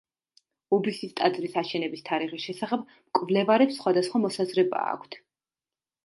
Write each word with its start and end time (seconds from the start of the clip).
უბისის 0.75 1.11
ტაძრის 1.19 1.57
აშენების 1.61 2.01
თარიღის 2.07 2.43
შესახებ 2.45 2.85
მკვლევარებს 2.93 3.77
სხვადასხვა 3.81 4.23
მოსაზრება 4.25 4.81
აქვთ. 4.95 5.19